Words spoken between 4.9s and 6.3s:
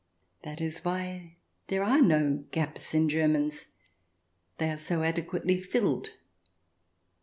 adequately filled.